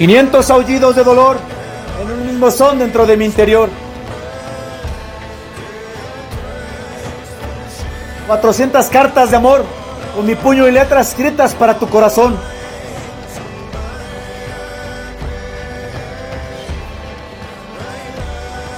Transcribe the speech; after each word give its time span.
500 0.00 0.48
aullidos 0.48 0.96
de 0.96 1.04
dolor 1.04 1.36
en 2.00 2.10
un 2.10 2.26
mismo 2.26 2.50
son 2.50 2.78
dentro 2.78 3.04
de 3.04 3.18
mi 3.18 3.26
interior. 3.26 3.68
400 8.26 8.86
cartas 8.86 9.30
de 9.30 9.36
amor 9.36 9.62
con 10.16 10.24
mi 10.24 10.36
puño 10.36 10.66
y 10.66 10.72
letras 10.72 11.10
escritas 11.10 11.54
para 11.54 11.78
tu 11.78 11.86
corazón. 11.86 12.34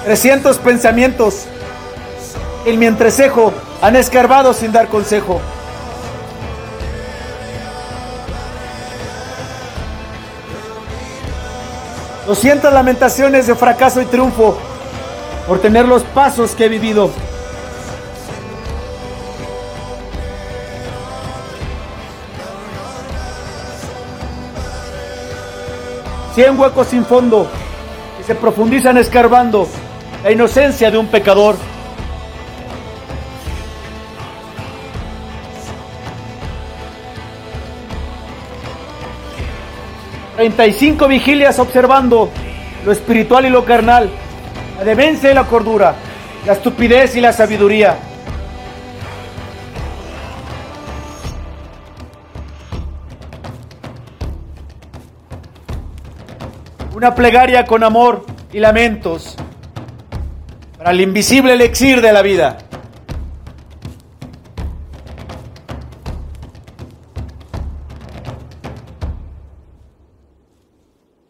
Trescientos 0.02 0.59
pensamientos 0.59 1.45
en 2.66 2.80
mi 2.80 2.86
entrecejo 2.86 3.52
han 3.80 3.95
escarbado 3.95 4.52
sin 4.52 4.73
dar 4.73 4.89
consejo. 4.89 5.41
Doscientas 12.26 12.72
lamentaciones 12.72 13.49
de 13.49 13.57
fracaso 13.57 14.00
y 14.00 14.04
triunfo 14.04 14.57
por 15.49 15.61
tener 15.61 15.89
los 15.89 16.04
pasos 16.04 16.54
que 16.54 16.67
he 16.67 16.68
vivido. 16.68 17.11
Cien 26.35 26.58
huecos 26.58 26.86
sin 26.86 27.04
fondo 27.04 27.49
que 28.16 28.25
se 28.25 28.36
profundizan 28.36 28.96
escarbando 28.99 29.66
la 30.22 30.30
inocencia 30.30 30.91
de 30.91 30.99
un 30.99 31.08
pecador. 31.08 31.57
Treinta 40.36 40.67
y 40.67 40.72
cinco 40.72 41.09
vigilias 41.09 41.59
observando 41.59 42.30
lo 42.86 42.92
espiritual 42.92 43.44
y 43.44 43.50
lo 43.50 43.64
carnal, 43.64 44.11
la 44.78 44.84
demencia 44.84 45.30
y 45.30 45.34
la 45.34 45.44
cordura, 45.44 45.94
la 46.47 46.55
estupidez 46.55 47.14
y 47.16 47.20
la 47.20 47.33
sabiduría. 47.33 47.97
Una 56.96 57.14
plegaria 57.14 57.67
con 57.67 57.84
amor 57.84 58.24
y 58.52 58.58
lamentos 58.58 59.36
para 60.78 60.92
el 60.92 61.00
invisible 61.02 61.52
elixir 61.52 62.00
de 62.00 62.12
la 62.12 62.22
vida. 62.22 62.58